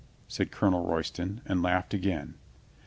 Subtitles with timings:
[0.27, 2.33] said Colonel Royston, and laughed again.